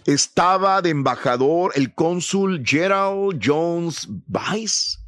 Estaba 0.06 0.82
de 0.82 0.90
embajador 0.90 1.73
el 1.76 1.94
cónsul 1.94 2.62
Gerald 2.64 3.40
Jones 3.42 4.09
Vice, 4.26 4.99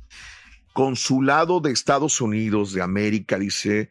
consulado 0.73 1.61
de 1.61 1.73
Estados 1.73 2.21
Unidos 2.21 2.73
de 2.73 2.83
América, 2.83 3.39
dice, 3.39 3.91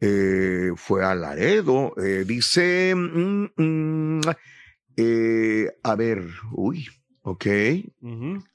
eh, 0.00 0.70
fue 0.76 1.04
a 1.04 1.14
Laredo, 1.14 1.94
eh, 1.96 2.24
dice, 2.26 2.94
mm, 2.94 3.50
mm, 3.56 4.20
eh, 4.96 5.76
a 5.82 5.94
ver, 5.96 6.24
uy, 6.52 6.86
ok, 7.22 7.46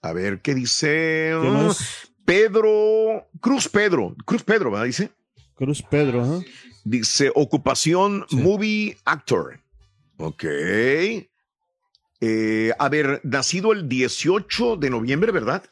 a 0.02 0.14
ver, 0.14 0.42
¿qué 0.42 0.56
dice? 0.56 1.32
¿Qué 1.42 1.50
Mm? 1.50 1.72
Pedro, 2.24 3.28
Cruz 3.42 3.68
Pedro, 3.68 4.16
Cruz 4.24 4.44
Pedro, 4.44 4.72
¿verdad? 4.72 4.86
Dice. 4.86 5.12
Cruz 5.56 5.82
Pedro. 5.82 6.44
Dice 6.86 7.32
ocupación 7.34 8.26
movie 8.32 8.96
actor. 9.04 9.60
Ok. 10.18 10.46
Eh, 12.22 12.72
a 12.78 12.90
ver, 12.90 13.22
nacido 13.24 13.72
el 13.72 13.88
18 13.88 14.76
de 14.78 14.90
noviembre, 14.90 15.32
¿verdad? 15.32 15.64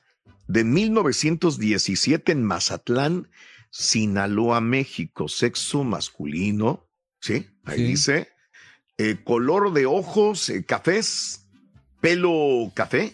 De 0.48 0.64
1917 0.64 2.32
en 2.32 2.44
Mazatlán, 2.44 3.28
Sinaloa, 3.70 4.62
México. 4.62 5.28
Sexo 5.28 5.84
masculino. 5.84 6.86
Sí, 7.20 7.48
ahí 7.66 7.78
Sí. 7.80 7.84
dice. 7.84 8.28
Eh, 8.98 9.18
color 9.24 9.74
de 9.74 9.86
ojos, 9.86 10.50
eh, 10.50 10.64
cafés, 10.66 11.46
pelo 12.02 12.72
café. 12.74 13.14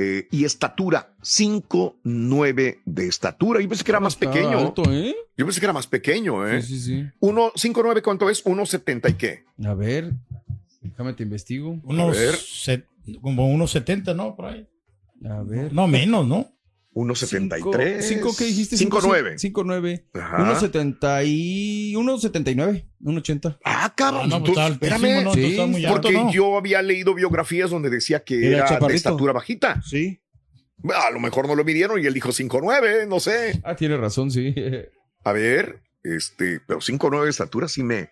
eh, 0.00 0.28
y 0.30 0.44
estatura, 0.44 1.12
5'9 1.22 2.78
de 2.84 3.08
estatura. 3.08 3.60
Yo 3.60 3.68
pensé 3.68 3.82
que 3.82 3.90
era 3.90 3.98
más 3.98 4.12
Está 4.14 4.30
pequeño. 4.30 4.58
alto, 4.60 4.84
¿eh? 4.92 5.12
Yo 5.36 5.44
pensé 5.44 5.58
que 5.58 5.66
era 5.66 5.72
más 5.72 5.88
pequeño, 5.88 6.46
¿eh? 6.46 6.62
Sí, 6.62 6.78
sí, 6.78 6.80
sí. 6.84 7.04
Uno, 7.18 7.50
5'9, 7.56 8.00
¿cuánto 8.00 8.30
es? 8.30 8.44
1.70 8.44 9.08
y 9.10 9.14
qué? 9.14 9.44
A 9.66 9.74
ver, 9.74 10.12
déjame 10.80 11.12
te 11.14 11.22
investigo. 11.22 11.78
Unos 11.84 12.16
A 12.16 12.20
ver. 12.20 12.34
set- 12.36 12.86
como 13.22 13.48
unos 13.48 13.70
70, 13.70 14.14
¿no? 14.14 14.36
Por 14.36 14.46
ahí. 14.46 14.68
A 15.24 15.42
ver. 15.42 15.72
No, 15.72 15.86
menos, 15.88 16.26
¿no? 16.26 16.52
1.73. 16.94 18.00
¿Cinco 18.02 18.30
qué 18.36 18.44
dijiste? 18.44 18.76
5'9. 18.76 19.34
5'9. 19.38 20.04
Ajá. 20.14 20.38
1.70 20.60 21.22
y... 21.26 21.94
1.79. 21.94 22.86
1.80. 23.00 23.58
Ah, 23.64 23.92
cabrón. 23.96 24.22
Ah, 24.24 24.26
no, 24.26 24.44
pues 24.44 24.58
altísimo, 24.58 24.96
espérame. 24.96 25.24
¿no? 25.24 25.34
Sí, 25.34 25.58
alto, 25.86 25.92
Porque 26.02 26.12
¿no? 26.12 26.32
yo 26.32 26.56
había 26.58 26.82
leído 26.82 27.14
biografías 27.14 27.70
donde 27.70 27.88
decía 27.90 28.24
que 28.24 28.48
Era 28.52 28.66
era, 28.66 28.86
de 28.86 28.94
estatura 28.94 29.32
bajita. 29.32 29.80
Sí. 29.82 30.20
A 30.94 31.10
lo 31.10 31.20
mejor 31.20 31.46
no 31.46 31.54
lo 31.54 31.64
midieron 31.64 32.00
y 32.02 32.06
él 32.06 32.14
dijo 32.14 32.30
5'9, 32.30 33.06
no 33.08 33.20
sé. 33.20 33.60
Ah, 33.64 33.74
tiene 33.76 33.96
razón, 33.96 34.30
sí. 34.30 34.54
A 35.24 35.32
ver, 35.32 35.82
este, 36.02 36.60
pero 36.66 36.80
5'9 36.80 37.24
de 37.24 37.30
estatura 37.30 37.68
sí 37.68 37.82
me. 37.82 38.10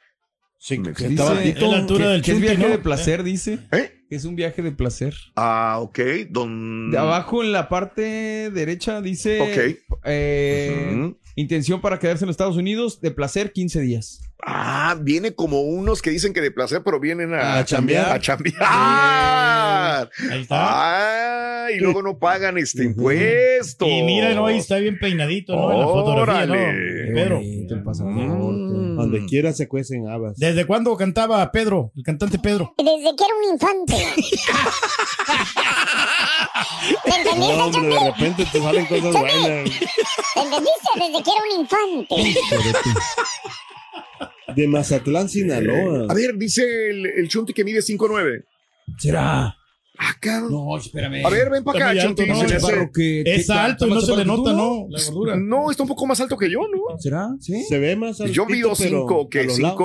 Sí, 0.58 0.78
Me 0.78 0.92
que 0.94 1.08
dice- 1.08 1.22
estaba 1.22 1.42
Es 1.42 1.60
la 1.60 1.76
altura 1.76 2.04
que, 2.06 2.10
del 2.10 2.22
que 2.22 2.32
es 2.32 2.40
viaje 2.40 2.58
¿no? 2.62 2.68
de 2.68 2.78
placer, 2.78 3.22
dice. 3.22 3.58
¿Eh? 3.72 3.92
Es 4.08 4.24
un 4.24 4.36
viaje 4.36 4.62
de 4.62 4.72
placer. 4.72 5.14
Ah, 5.36 5.78
ok. 5.80 5.98
Don. 6.30 6.90
De 6.90 6.98
abajo 6.98 7.42
en 7.42 7.52
la 7.52 7.68
parte 7.68 8.50
derecha 8.50 9.00
dice... 9.02 9.40
Ok. 9.40 10.00
eh. 10.04 11.14
Intención 11.38 11.80
para 11.82 11.98
quedarse 11.98 12.24
en 12.24 12.28
los 12.28 12.34
Estados 12.34 12.56
Unidos, 12.56 13.00
de 13.02 13.10
placer 13.10 13.52
15 13.52 13.80
días. 13.82 14.22
Ah, 14.48 14.96
viene 15.00 15.34
como 15.34 15.62
unos 15.62 16.00
que 16.00 16.10
dicen 16.10 16.32
que 16.32 16.40
de 16.40 16.52
placer, 16.52 16.82
pero 16.84 17.00
vienen 17.00 17.34
a, 17.34 17.58
A 17.58 17.64
chambear. 17.64 18.12
A 18.12 18.20
chambear. 18.20 20.08
Ahí 20.30 20.42
está. 20.42 21.66
Ah, 21.66 21.66
y 21.74 21.80
luego 21.80 22.00
no 22.00 22.16
pagan 22.16 22.56
este 22.56 22.84
impuesto. 22.84 23.88
Y 23.88 24.04
mira, 24.04 24.32
no, 24.34 24.46
ahí 24.46 24.58
está 24.58 24.76
bien 24.76 25.00
peinadito, 25.00 25.56
¿no? 25.56 25.72
En 25.72 25.80
la 25.80 25.86
fotografía, 25.86 26.46
¿no? 26.46 26.52
Órale. 26.52 27.12
Pedro. 27.12 27.40
Mm. 27.40 28.96
Donde 28.96 29.26
quiera 29.26 29.52
se 29.52 29.66
cuecen 29.66 30.08
habas. 30.08 30.36
¿Desde 30.36 30.64
cuándo 30.64 30.96
cantaba 30.96 31.50
Pedro, 31.50 31.90
el 31.96 32.04
cantante 32.04 32.38
Pedro? 32.38 32.72
Desde 32.78 33.16
que 33.16 33.24
era 33.24 33.34
un 33.34 33.44
infante. 33.52 33.96
¿Me 37.04 37.16
entendiste, 37.16 37.56
No, 37.56 37.64
hombre, 37.66 37.88
de 37.88 37.98
repente 38.12 38.46
te 38.52 38.60
salen 38.60 38.86
cosas 38.86 39.12
buenas. 39.12 39.42
¿Me 39.44 39.58
entendiste? 40.42 40.88
Desde 40.94 41.22
que 41.24 41.30
era 41.30 41.42
un 41.42 41.50
infante. 41.60 42.14
De 44.56 44.66
Mazatlán, 44.66 45.28
Sinaloa. 45.28 46.06
A 46.08 46.14
ver, 46.14 46.36
dice 46.36 46.64
el, 46.90 47.06
el 47.06 47.28
Chunti 47.28 47.52
que 47.52 47.62
mide 47.64 47.80
5'9. 47.80 48.44
¿Será? 48.98 49.54
Ah, 49.98 50.14
cabrón. 50.20 50.52
No, 50.52 50.76
espérame. 50.76 51.24
A 51.24 51.30
ver, 51.30 51.48
ven 51.50 51.64
para 51.64 51.90
acá, 51.90 52.02
alto, 52.02 52.22
Chunti. 52.22 52.26
¿no? 52.42 52.46
Chaparro 52.46 52.90
que- 52.92 53.22
que- 53.24 53.34
Es 53.36 53.48
alto 53.48 53.86
y 53.86 53.88
¿está 53.88 54.00
no 54.00 54.06
se 54.06 54.12
le 54.12 54.22
que 54.22 54.24
nota? 54.28 54.52
¿no? 54.52 54.86
La 54.90 55.02
gordura. 55.04 55.36
No, 55.36 55.70
está 55.70 55.82
un 55.84 55.88
poco 55.88 56.06
más 56.06 56.20
alto 56.20 56.36
que 56.36 56.50
yo, 56.50 56.60
¿no? 56.60 56.98
¿Será? 56.98 57.28
¿Sí? 57.40 57.62
Se 57.64 57.78
ve 57.78 57.96
más 57.96 58.18
Yo 58.18 58.24
altito, 58.24 58.46
mido 58.46 58.72
pero 58.76 58.90
5, 58.90 59.22
a 59.22 59.28
¿qué? 59.30 59.44
los 59.44 59.58
lados. 59.58 59.78
¿5, 59.78 59.84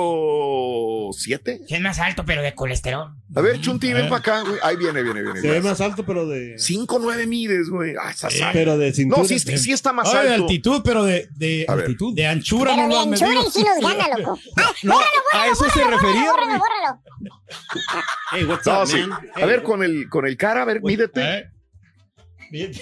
7? 1.12 1.60
Sí, 1.68 1.74
es 1.74 1.80
más 1.80 1.98
alto, 1.98 2.24
pero 2.24 2.42
de 2.42 2.54
colesterol. 2.54 3.14
A 3.34 3.40
ver, 3.40 3.60
Chunti, 3.60 3.92
ven 3.92 4.08
para 4.08 4.16
acá, 4.18 4.40
güey. 4.42 4.56
Ahí 4.62 4.76
viene, 4.76 5.02
viene, 5.02 5.22
viene. 5.22 5.40
Se 5.40 5.48
ve 5.50 5.60
más 5.60 5.80
alto, 5.80 6.04
pero 6.04 6.26
de. 6.28 6.58
5, 6.58 6.98
9 7.00 7.26
mides, 7.26 7.68
güey. 7.68 7.94
Ah, 8.00 8.08
alto. 8.08 8.28
Pero 8.52 8.78
de 8.78 8.92
cintura. 8.92 9.22
No, 9.22 9.28
sí, 9.28 9.38
sí, 9.38 9.56
sí 9.58 9.72
está 9.72 9.92
más 9.92 10.12
Ah, 10.14 10.22
de 10.22 10.30
alto. 10.30 10.42
altitud, 10.44 10.82
pero 10.84 11.04
de, 11.04 11.28
de, 11.36 11.64
A 11.68 11.74
ver. 11.74 11.84
altitud, 11.86 12.14
de 12.14 12.26
anchura 12.26 12.72
Pero 12.74 12.82
no 12.82 12.88
de 12.88 12.94
lo 12.94 13.00
han 13.02 13.08
anchura 13.12 13.28
medido. 13.30 13.48
y 13.48 13.50
sí 13.50 13.64
nos 13.64 13.80
gana, 13.96 14.18
loco. 14.18 14.38
Ah, 14.56 14.72
No, 14.82 14.98
a 15.32 15.46
eso 15.48 15.64
se 15.70 15.84
refería. 15.84 16.30
bórralo, 16.30 16.50
Rey. 16.50 16.58
bórralo. 16.58 17.02
Hey, 18.32 18.44
what's 18.44 18.66
No, 18.66 18.80
up, 18.82 18.86
sí. 18.88 18.98
man? 19.06 19.18
A 19.34 19.46
ver, 19.46 19.62
con 19.62 19.82
el, 19.82 20.08
con 20.08 20.26
el 20.26 20.36
cara, 20.36 20.62
a 20.62 20.64
ver, 20.64 20.82
mídete. 20.82 21.20
¿Eh? 21.22 21.44
Bien. 22.50 22.72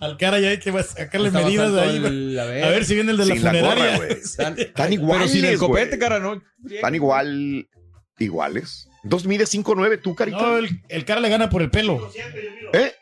Al 0.00 0.16
cara 0.16 0.40
ya 0.40 0.48
hay 0.50 0.58
que 0.58 0.72
sacarle 0.82 1.28
Está 1.28 1.42
medidas 1.42 1.72
de 1.72 1.80
ahí. 1.80 1.96
el- 1.96 2.38
a, 2.38 2.42
a 2.42 2.46
ver. 2.46 2.70
ver. 2.70 2.84
si 2.84 2.94
viene 2.94 3.10
el 3.10 3.16
de 3.18 3.26
la 3.26 3.34
Sin 3.34 3.44
la 3.44 3.52
gorra, 3.52 3.70
funeraria. 3.74 3.96
güey. 3.98 4.10
Están, 4.22 4.58
Están 4.58 4.92
iguales, 4.92 5.18
pero 5.30 5.32
sin 5.40 5.44
el 5.44 5.58
copete, 5.58 5.98
cara, 5.98 6.18
¿no? 6.18 6.42
Están 6.70 6.94
igual, 6.94 7.68
iguales. 8.18 8.88
Entonces 9.04 9.28
mide 9.28 9.44
5'9 9.44 10.00
tú, 10.02 10.14
carita. 10.14 10.38
no, 10.40 10.58
el, 10.58 10.68
el 10.88 11.04
cara 11.04 11.20
le 11.20 11.28
gana 11.28 11.48
por 11.50 11.62
el 11.62 11.70
pelo. 11.70 12.10
¿Eh? 12.72 12.92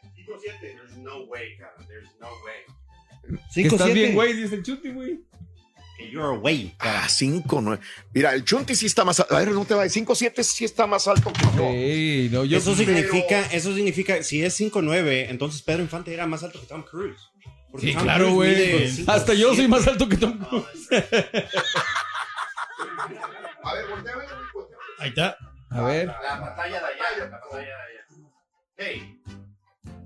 Que 3.27 3.37
5, 3.63 3.75
estás 3.77 3.95
bien, 3.95 4.15
güey, 4.15 4.35
dice 4.35 4.57
el 4.57 4.63
chuti, 4.63 4.91
güey. 4.91 5.21
You're 6.11 6.37
away. 6.37 6.75
Ah, 6.79 7.07
5'9. 7.09 7.79
Mira, 8.13 8.35
el 8.35 8.45
Chunti 8.45 8.75
sí 8.75 8.87
está 8.87 9.05
más 9.05 9.21
alto. 9.21 9.35
A 9.35 9.39
ver, 9.39 9.51
no 9.53 9.65
te 9.65 9.75
va. 9.75 9.85
5'7 9.87 10.43
sí 10.43 10.65
está 10.65 10.87
más 10.87 11.07
alto 11.09 11.33
que 11.33 11.43
yo. 12.31 12.39
No, 12.39 12.45
yo 12.45 12.59
Eso 12.59 12.75
significa, 12.75 13.41
eso 13.53 13.75
significa, 13.75 14.23
si 14.23 14.43
es 14.45 14.59
5'9, 14.61 15.27
entonces 15.31 15.63
Pedro 15.63 15.83
Infante 15.83 16.13
era 16.13 16.27
más 16.27 16.43
alto 16.43 16.61
que 16.61 16.67
Tom 16.67 16.83
Cruise. 16.83 17.19
Porque 17.71 17.89
Sí, 17.89 17.93
Tom 17.95 18.03
claro, 18.03 18.33
güey. 18.33 18.51
mide 18.55 18.89
5'7". 18.89 19.05
Hasta 19.09 19.35
yo 19.35 19.55
soy 19.55 19.69
más 19.69 19.87
alto 19.87 20.09
que 20.09 20.17
Tom 20.17 20.39
Cruise. 20.39 20.89
A 23.63 23.75
ver, 23.75 23.87
voltea. 23.89 24.15
Ahí 24.99 25.09
está. 25.09 25.37
A 25.71 25.83
ver. 25.83 26.07
La 26.07 26.41
pantalla 26.41 26.81
de 26.81 26.87
allá, 26.87 27.19
la 27.19 27.31
pantalla 27.31 27.63
de 27.63 27.73
allá. 27.73 28.07
Hey. 28.77 29.21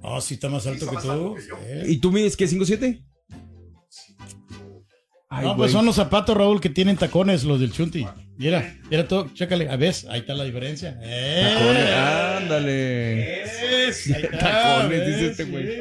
Oh, 0.02 0.20
sí 0.20 0.34
está 0.34 0.48
más 0.48 0.66
alto 0.66 0.88
que 0.88 0.96
tú. 0.96 1.36
Sí. 1.38 1.50
¿Y 1.92 1.98
tú 2.00 2.10
mides 2.12 2.36
qué? 2.36 2.46
¿5'7? 2.46 3.04
Ay, 5.30 5.42
No, 5.44 5.48
güey. 5.50 5.58
pues 5.58 5.72
son 5.72 5.84
los 5.84 5.96
zapatos, 5.96 6.34
Raúl, 6.36 6.60
que 6.60 6.70
tienen 6.70 6.96
tacones, 6.96 7.44
los 7.44 7.60
del 7.60 7.70
Chunti. 7.70 8.06
Mira, 8.38 8.76
mira 8.88 9.06
todo, 9.06 9.28
chécale, 9.34 9.68
a 9.68 9.76
ver, 9.76 9.94
ahí 10.10 10.20
está 10.20 10.32
la 10.34 10.44
diferencia. 10.44 10.98
¡Eh! 11.02 11.54
Tacones, 11.54 11.90
ándale. 12.42 13.42
Es, 13.88 14.06
ahí 14.14 14.22
está, 14.22 14.38
Tacones, 14.38 15.06
dice 15.06 15.26
este 15.32 15.44
güey. 15.44 15.78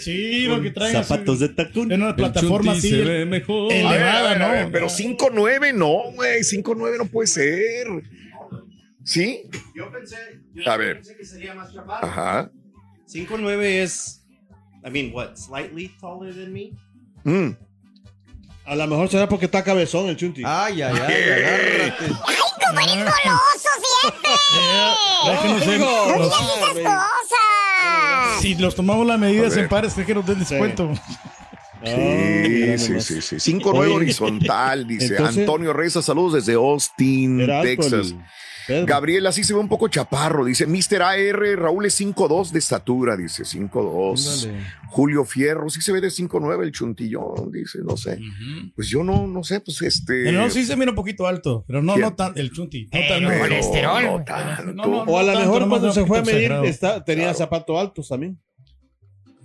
Sí, 0.00 0.46
lo 0.46 0.60
que 0.62 0.70
traen. 0.70 1.04
Zapatos 1.04 1.40
de 1.40 1.50
tacón. 1.50 1.92
En 1.92 2.02
una 2.02 2.16
plataforma 2.16 2.72
así. 2.72 2.90
se 2.90 3.02
ve 3.02 3.24
mejor. 3.26 3.72
Elevada, 3.72 4.30
ver, 4.32 4.42
a 4.42 4.52
ver, 4.52 4.66
¿no? 4.66 4.72
Pero 4.72 4.86
5-9 4.88 5.74
no, 5.74 6.12
güey. 6.14 6.40
5-9 6.40 6.98
no 6.98 7.04
puede 7.06 7.26
ser. 7.28 7.86
¿Sí? 9.04 9.42
Yo 9.76 9.92
pensé, 9.92 10.16
A 10.66 10.76
ver. 10.76 10.96
pensé 10.96 11.16
que 11.16 11.24
sería 11.24 11.54
más 11.54 11.72
chaparro. 11.72 12.04
Ajá. 12.06 12.50
5'9 13.08 13.62
es, 13.82 14.26
I 14.84 14.90
mean, 14.90 15.12
what, 15.14 15.36
slightly 15.36 15.92
taller 16.00 16.34
than 16.34 16.52
me? 16.52 16.72
Mm. 17.22 17.56
A 18.66 18.74
lo 18.74 18.86
mejor 18.88 19.08
será 19.08 19.28
porque 19.28 19.44
está 19.46 19.62
cabezón 19.62 20.08
el 20.08 20.16
chunti. 20.16 20.42
Ay, 20.44 20.82
ay, 20.82 20.94
ay, 21.06 21.22
agárrate. 21.22 22.04
¡Ay, 22.04 22.36
cómo 22.66 22.80
eres 22.80 23.04
goloso 23.04 23.68
siempre! 24.00 24.30
Es 25.32 25.40
que 25.40 25.48
no 25.48 25.58
sé, 25.60 25.78
¡No 25.78 26.18
los- 26.18 26.38
digas 26.38 26.76
esas 26.76 26.94
cosas! 26.94 28.40
si 28.42 28.54
los 28.56 28.74
tomamos 28.74 29.06
las 29.06 29.18
medidas 29.18 29.56
en 29.56 29.68
pares, 29.68 29.96
es 29.96 30.04
que 30.06 30.14
nos 30.14 30.26
den 30.26 30.38
descuento. 30.40 30.92
Sí, 31.84 32.78
sí, 32.78 33.00
sí, 33.20 33.38
sí. 33.38 33.52
5-9 33.60 33.78
Oye, 33.78 33.92
horizontal, 33.94 34.86
dice 34.86 35.06
entonces- 35.16 35.38
Antonio 35.38 35.72
Reza. 35.72 36.02
Saludos 36.02 36.32
desde 36.44 36.54
Austin, 36.54 37.46
Texas. 37.62 38.14
Pedro. 38.66 38.86
Gabriel 38.86 39.26
así 39.26 39.44
se 39.44 39.52
ve 39.54 39.60
un 39.60 39.68
poco 39.68 39.88
chaparro, 39.88 40.44
dice 40.44 40.66
Mr. 40.66 41.02
AR, 41.02 41.58
Raúl 41.58 41.86
es 41.86 42.00
5'2 42.00 42.50
de 42.50 42.58
estatura, 42.58 43.16
dice 43.16 43.44
5'2. 43.44 44.46
Ándale. 44.48 44.66
Julio 44.88 45.24
Fierro, 45.24 45.68
sí 45.68 45.80
se 45.82 45.92
ve 45.92 46.00
de 46.00 46.08
5'9 46.08 46.62
el 46.62 46.72
chuntillón, 46.72 47.50
dice, 47.52 47.78
no 47.84 47.96
sé. 47.96 48.18
Pues 48.74 48.88
yo 48.88 49.04
no, 49.04 49.26
no 49.26 49.42
sé, 49.44 49.60
pues 49.60 49.82
este. 49.82 50.24
Pero 50.24 50.40
no, 50.42 50.50
sí 50.50 50.64
se 50.64 50.76
mira 50.76 50.90
un 50.90 50.96
poquito 50.96 51.26
alto, 51.26 51.64
pero 51.66 51.82
no, 51.82 51.94
¿Quién? 51.94 52.06
no 52.06 52.14
tan, 52.14 52.32
el 52.36 52.50
chunti. 52.50 52.88
No 52.92 52.98
Eh, 52.98 53.06
tan, 53.08 53.22
no, 53.22 53.38
colesterol, 53.38 54.24
tanto. 54.24 54.72
No, 54.72 54.86
no, 54.86 55.02
O 55.02 55.18
a 55.18 55.22
lo 55.22 55.38
mejor 55.38 55.68
cuando 55.68 55.92
se 55.92 56.04
fue 56.06 56.18
a 56.18 56.22
medir 56.22 56.50
está- 56.64 57.04
tenía 57.04 57.32
zapatos 57.34 57.78
altos 57.78 58.08
también. 58.08 58.40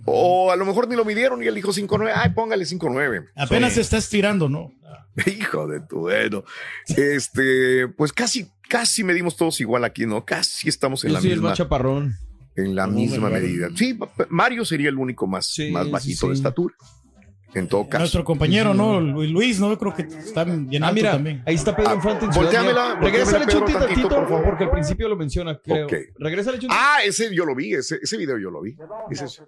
O 0.04 0.50
a 0.50 0.56
lo 0.56 0.64
mejor 0.64 0.88
ni 0.88 0.96
lo 0.96 1.04
midieron 1.04 1.42
y 1.44 1.46
él 1.46 1.54
dijo 1.54 1.72
5'9, 1.72 2.10
ay, 2.14 2.30
póngale 2.30 2.64
5'9. 2.66 3.26
Apenas 3.36 3.74
se 3.74 3.82
está 3.82 3.98
estirando, 3.98 4.48
¿no? 4.48 4.72
Hijo 5.26 5.68
de 5.68 5.80
tu 5.80 6.00
bueno. 6.00 6.42
Este, 6.88 7.86
pues 7.96 8.12
casi, 8.12 8.48
casi 8.72 9.04
medimos 9.04 9.36
todos 9.36 9.60
igual 9.60 9.84
aquí, 9.84 10.06
¿no? 10.06 10.24
Casi 10.24 10.66
estamos 10.70 11.04
en 11.04 11.10
Yo 11.10 11.14
la 11.14 11.20
soy 11.20 11.30
el 11.30 11.36
misma. 11.36 11.48
más 11.50 11.58
chaparrón. 11.58 12.16
En 12.56 12.74
la 12.74 12.86
No, 12.86 12.94
misma 12.94 13.28
me 13.28 13.38
medida. 13.40 13.68
Sí, 13.74 13.98
Mario 14.30 14.64
sería 14.64 14.88
el 14.88 14.96
único 14.96 15.26
más, 15.26 15.44
Sí, 15.46 15.70
más 15.70 15.84
sí, 15.86 15.90
bajito 15.90 16.28
de 16.28 16.34
estatura. 16.34 16.74
En 17.54 17.68
todo 17.68 17.86
caso. 17.86 17.98
Nuestro 18.00 18.24
compañero, 18.24 18.72
¿no? 18.72 18.98
Lu- 18.98 19.24
Luis, 19.24 19.60
¿no? 19.60 19.68
Yo 19.68 19.78
creo 19.78 19.94
que 19.94 20.02
está 20.04 20.44
bien 20.44 20.82
Ah, 20.82 20.86
alto 20.88 20.94
mira, 20.94 21.12
también. 21.12 21.42
ahí 21.44 21.54
está 21.54 21.76
Pedro 21.76 21.90
Ah, 21.90 21.94
Infante 21.96 22.26
Real. 22.28 22.32
Regrésale 22.32 22.98
volteámela, 23.00 23.46
Chunti 23.52 23.72
Pedro, 23.72 23.86
tantito, 23.86 24.08
por 24.08 24.28
favor. 24.28 24.44
porque 24.44 24.64
al 24.64 24.70
principio 24.70 25.08
lo 25.10 25.16
menciona, 25.16 25.58
creo. 25.62 25.84
Ok. 25.86 25.92
Regrésale. 26.18 26.58
Ah, 26.70 26.98
ese 27.04 27.34
yo 27.34 27.44
lo 27.44 27.54
vi, 27.54 27.74
ese, 27.74 27.98
ese 28.02 28.16
video 28.16 28.38
yo 28.38 28.50
lo 28.50 28.62
vi. 28.62 28.74
Ese 29.10 29.26
es- 29.26 29.42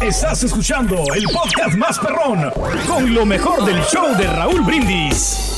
Estás 0.00 0.44
escuchando 0.44 0.94
el 1.14 1.24
podcast 1.24 1.76
más 1.76 1.98
perrón 1.98 2.50
con 2.86 3.12
lo 3.12 3.26
mejor 3.26 3.64
del 3.64 3.80
show 3.82 4.16
de 4.16 4.28
Raúl 4.28 4.60
Brindis. 4.62 5.57